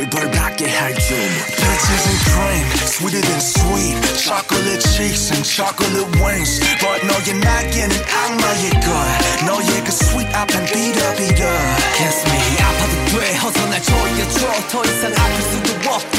[0.00, 1.16] 날 벌받게 할줄
[1.60, 7.68] Bitches and cream, sweeter than sweet Chocolate cheeks and chocolate wings But no you're not
[7.68, 8.88] getting 악마의 걸
[9.44, 11.44] 너의 그 sweet 앞엔 비려비려
[11.96, 16.16] Kiss me 아파도 돼 어서 날 조여줘 더 이상 아플 수도 없게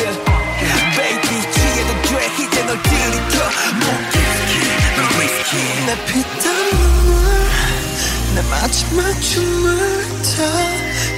[0.93, 3.35] Baby 취해도 돼 이제 널 들이켜
[3.81, 4.53] 못 risk해
[4.93, 5.53] 너 risk해
[5.87, 7.09] 내 피땀 눈물
[8.35, 10.37] 내 마지막 춤을 더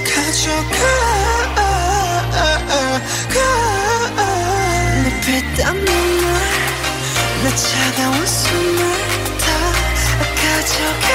[0.08, 1.63] 가져가
[5.02, 6.24] 눈빛 땀 눈물
[7.42, 8.78] 내 차가운 숨을
[9.38, 9.46] 다
[10.40, 11.08] 가져가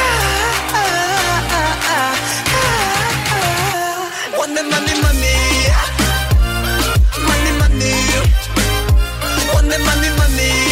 [4.38, 5.30] 원내 맘이 맘이
[9.80, 10.69] money, money.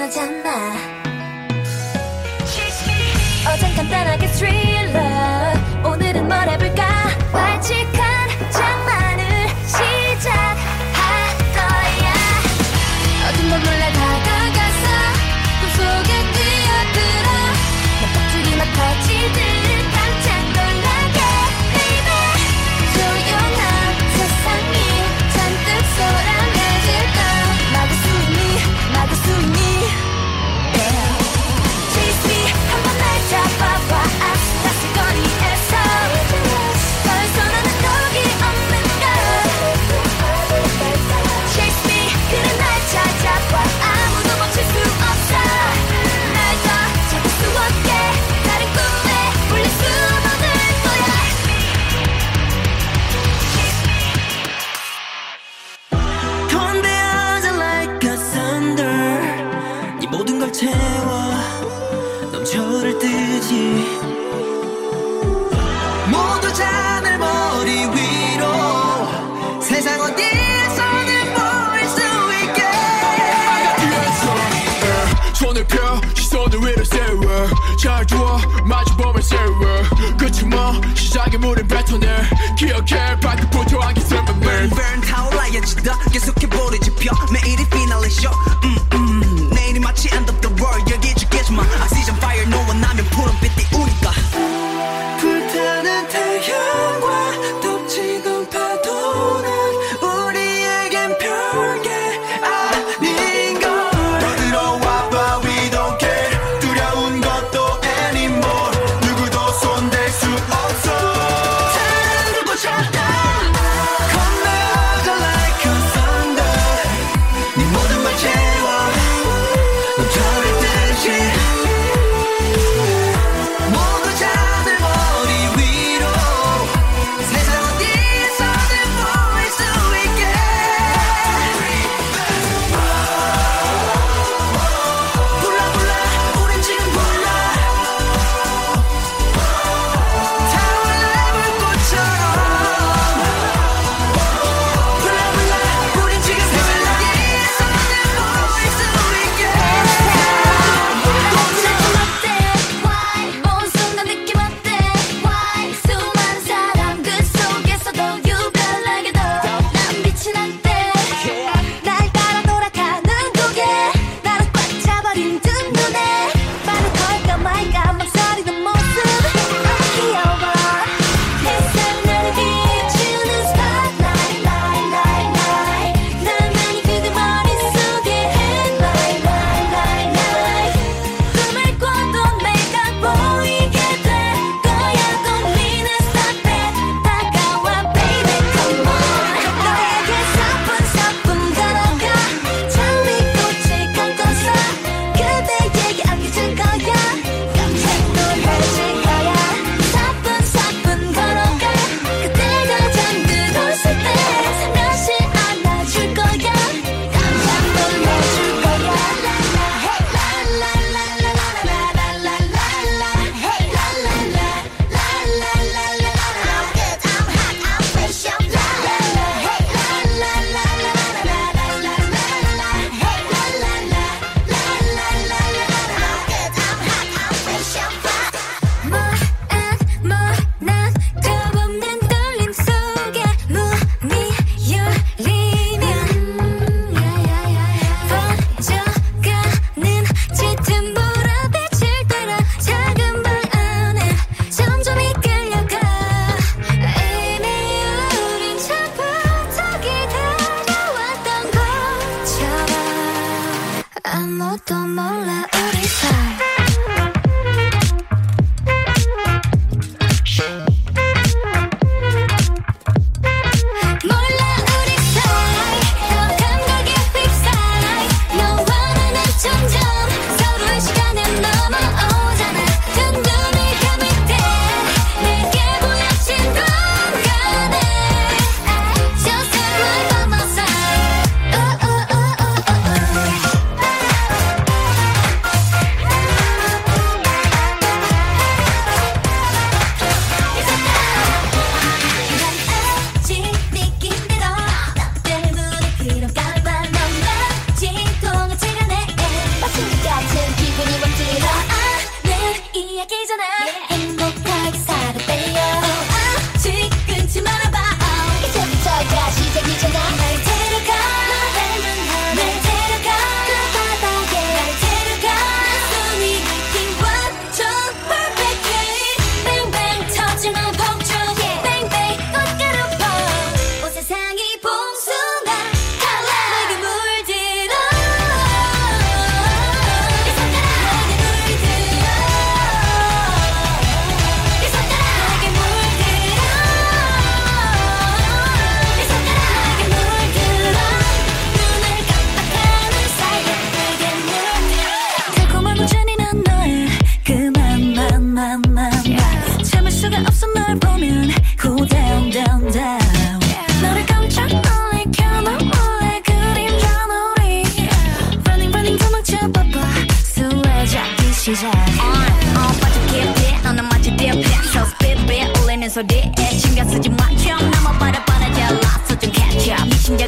[0.00, 0.72] 무너졌나
[3.52, 4.98] 어젠 간단하게 스릴러
[5.84, 6.84] 오늘은 뭘 해볼까?
[7.34, 7.99] 와치카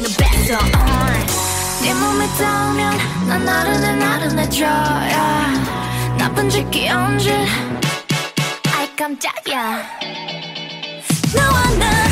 [0.03, 1.13] the backs are on
[1.81, 6.17] 네 몸에 닿으면 난 나른해 나른해져 yeah.
[6.17, 7.31] 나쁜 짓 귀여운 짓
[8.75, 9.81] 아이 깜짝이야
[11.35, 12.02] 너와 나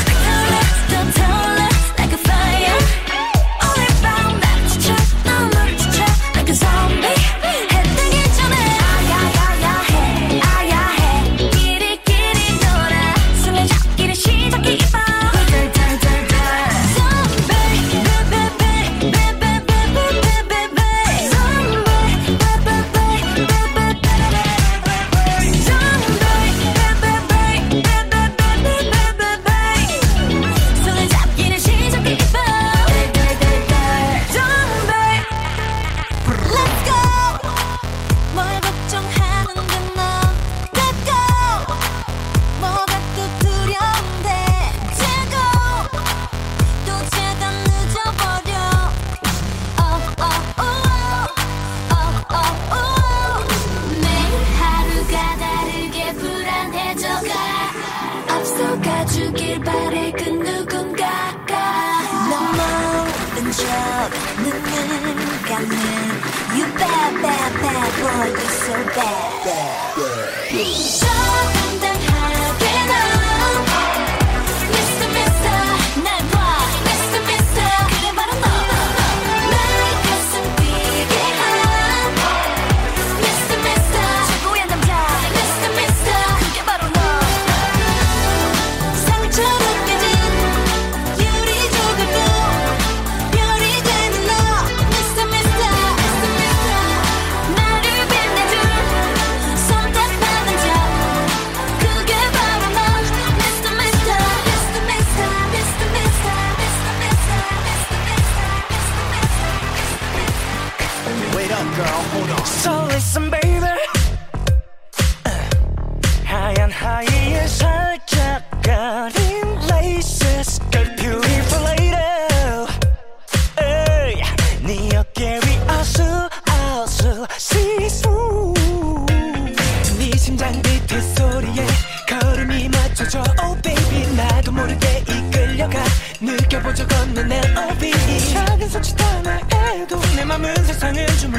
[59.52, 61.52] 있길 바래 그 누군가가
[62.30, 63.64] 넌 모른 척
[64.44, 65.76] 눈을 감는
[66.56, 69.96] You bad bad bad boy you so bad, bad,
[70.52, 71.81] bad.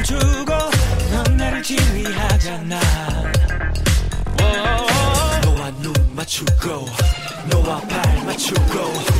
[0.02, 0.52] 주고
[1.12, 2.80] 넌 나를 지휘하잖아.
[4.40, 5.40] 어, 어, 어.
[5.44, 6.86] 너와 눈 맞추고
[7.50, 9.11] 너와 발 맞추고.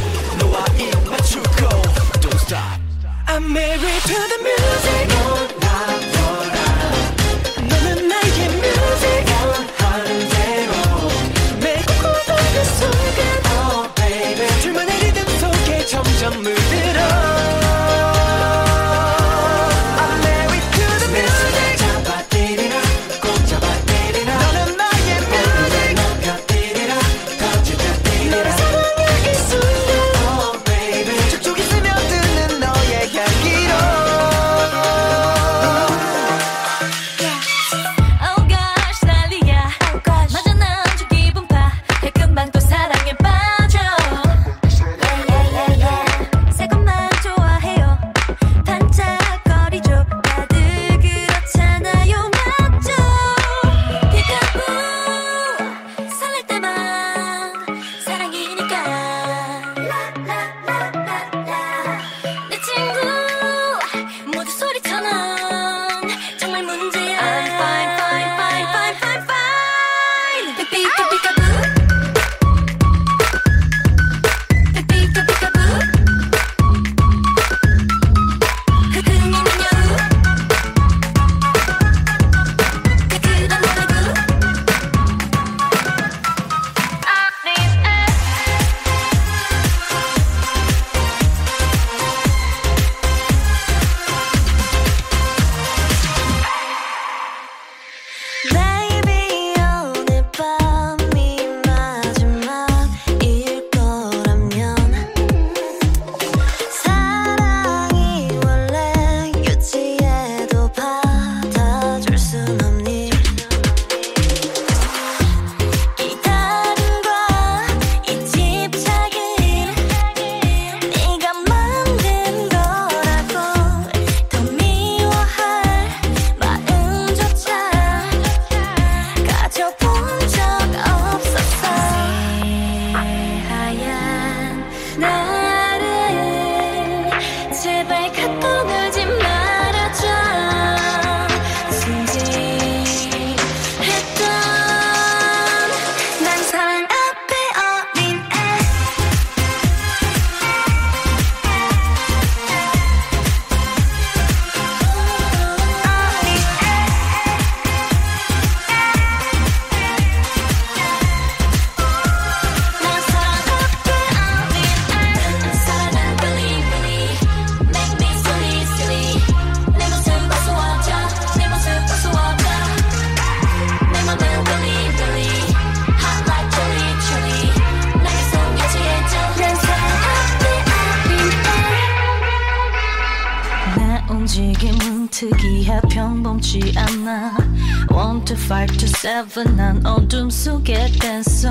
[189.33, 191.51] 차분한 어둠 속에 댄서.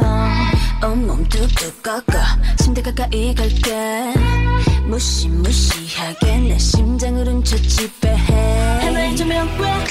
[0.83, 2.19] 온몸 뚝뚝 꺾어
[2.59, 4.13] 침대 가까이 갈게.
[4.85, 8.81] 무시무시하게 내 심장을 훔쳐 지배해.
[8.81, 9.85] 해나의 조명 왜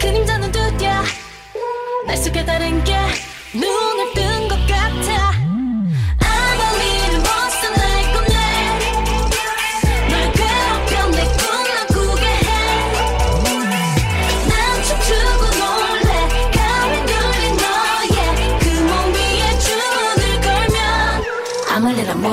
[0.00, 1.02] 그림자는 두디야
[2.06, 2.96] 날속에 다른 게
[3.54, 4.23] 눈을 뜨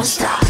[0.01, 0.41] don't stop.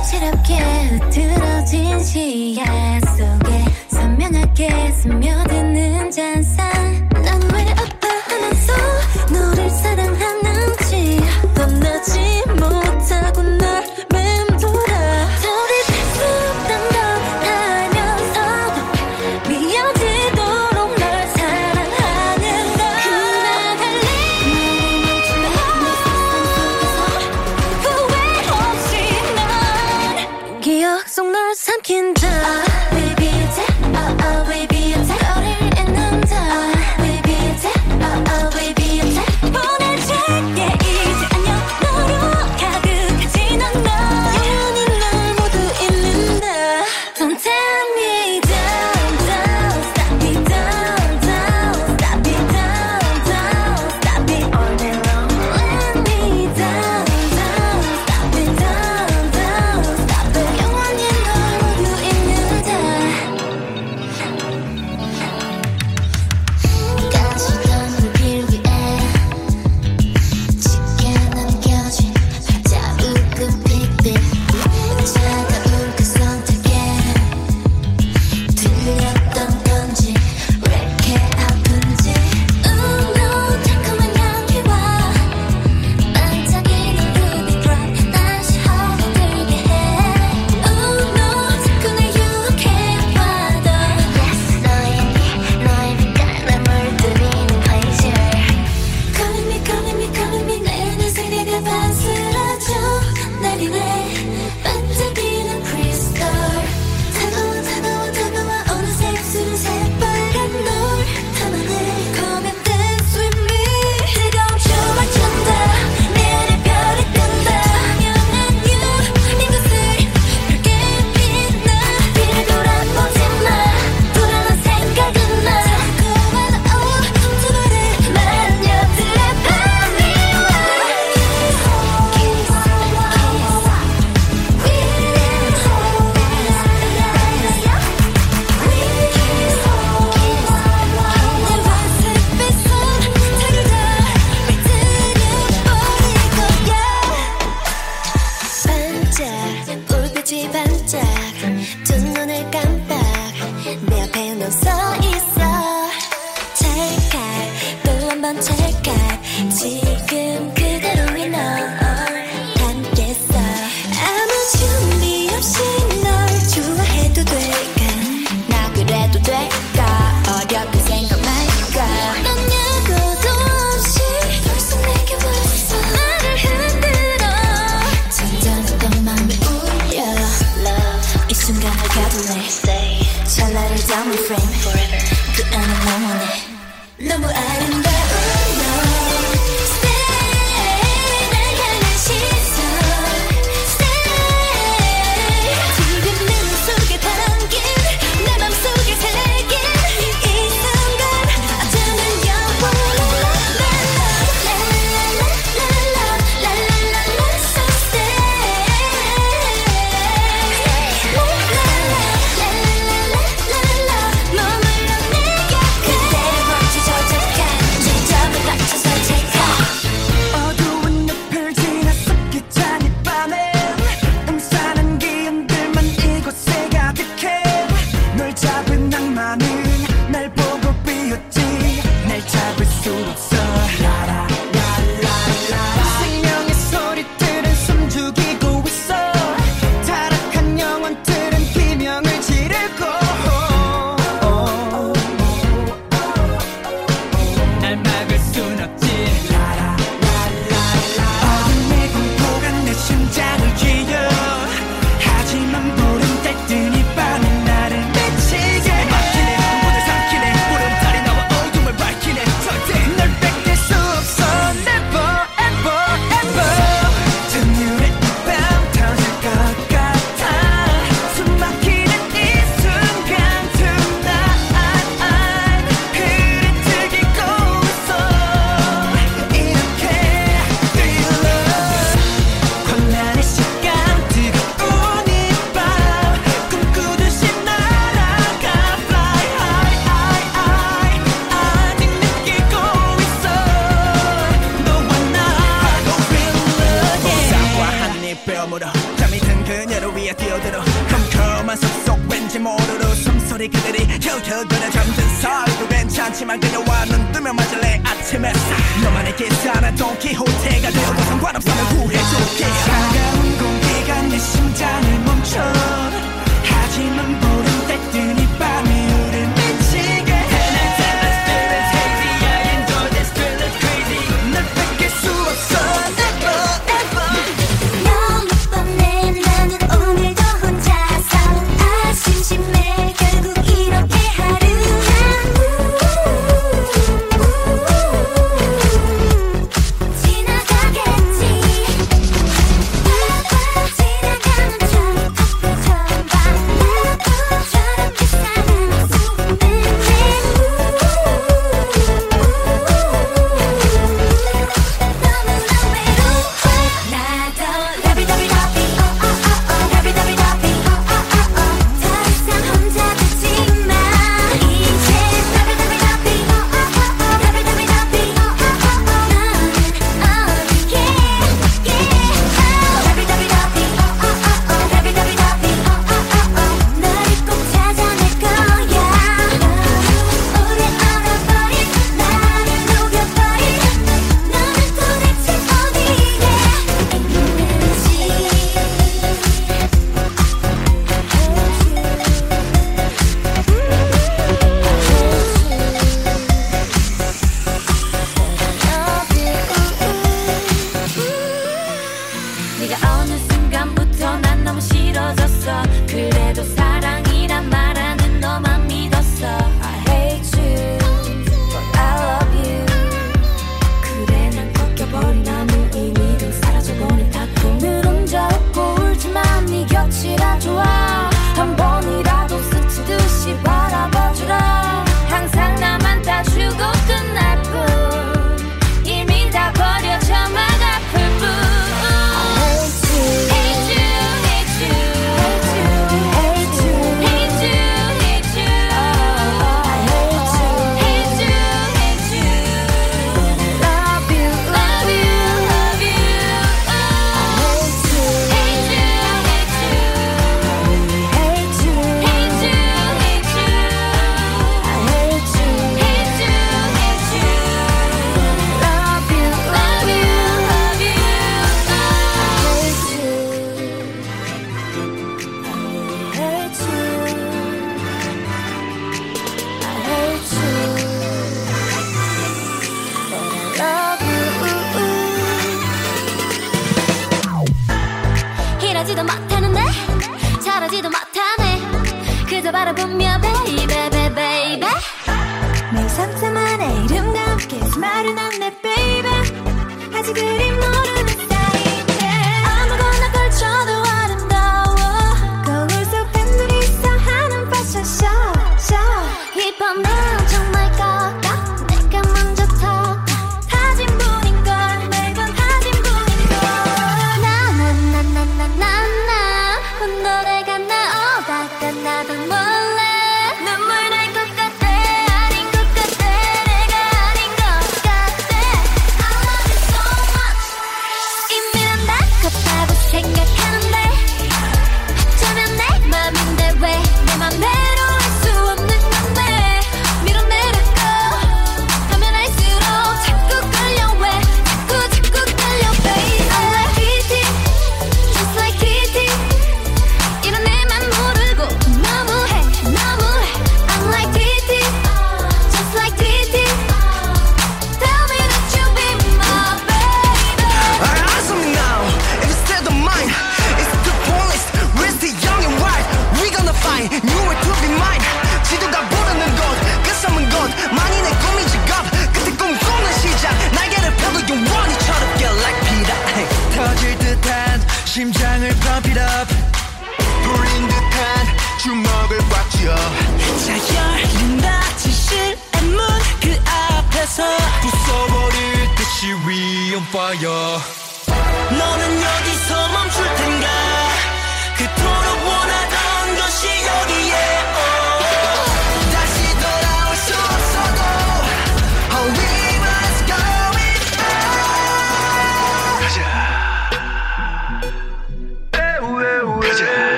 [0.00, 5.57] 어지럽게 흐트러진 시야 속에 선명하게 스며들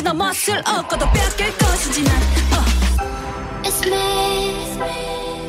[0.00, 2.14] 없이 너 멋을 얻고도 뺏길 것이지 난
[2.52, 2.64] uh.
[3.62, 3.96] It's me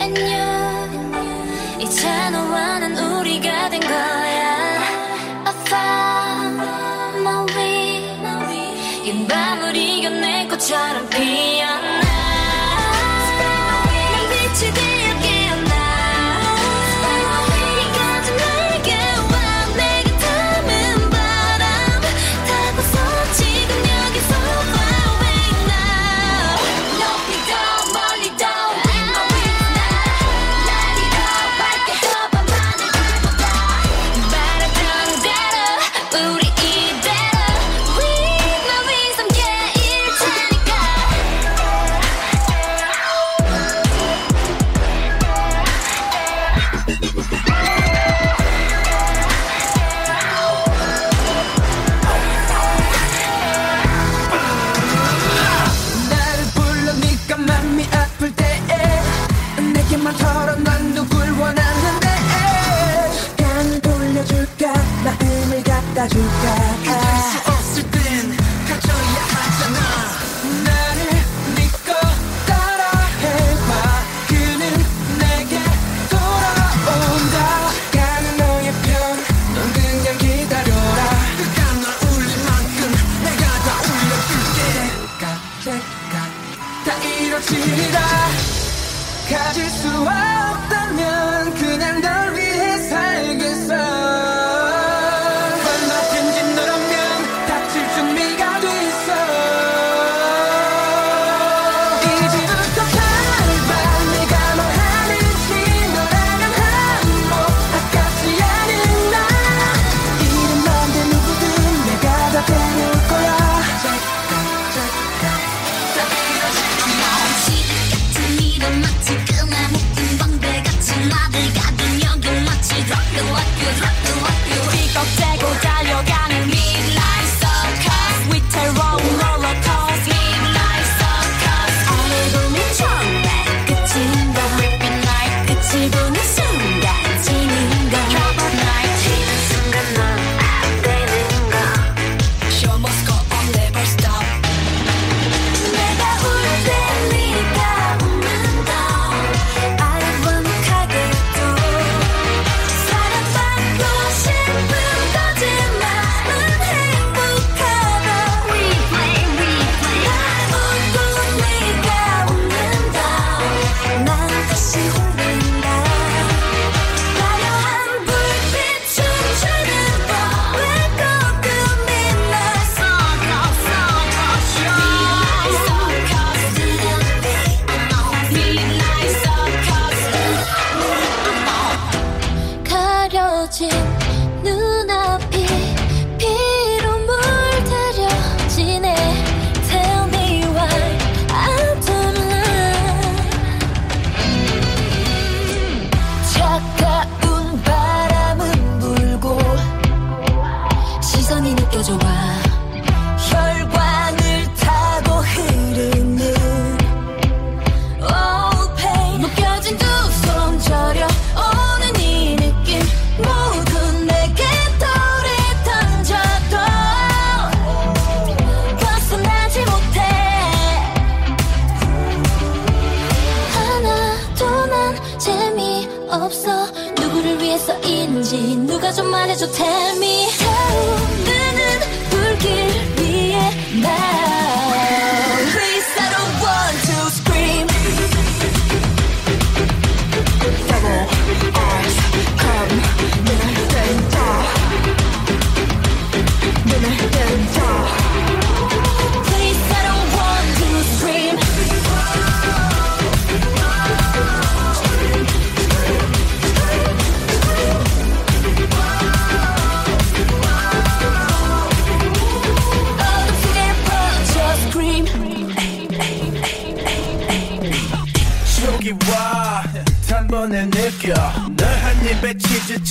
[0.02, 4.21] and you 이찬호와는 우리가 된것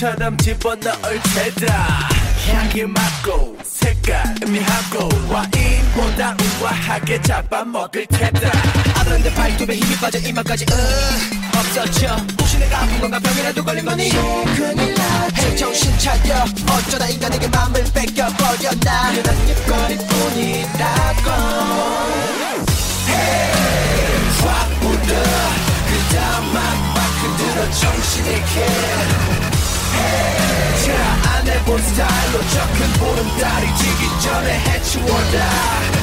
[0.01, 2.09] 치즈처럼 집어넣을 테다.
[2.49, 8.51] 향기 맡고 색깔 의미하고 와인보다 우아하게 잡아먹을 테다.
[8.99, 12.17] 아들한테 발톱에 힘이 빠져 이마까지 으 없어져.
[12.41, 13.19] 혹시 내가 아픈 건가?
[13.19, 14.09] 병이라도 걸린 거니?
[14.09, 16.45] 큰일 나지 정신 차려.
[16.45, 19.13] 어쩌다 인간에게 맘을 뺏겨버렸나?
[19.13, 21.31] 그냥 입거리뿐이라고
[24.41, 24.97] 확 불어.
[24.97, 29.40] 그 다음 막막 흔들어 정신이게
[30.85, 36.00] 자 안해본 스타일로 적은 보름달이 지기 전에 해치워라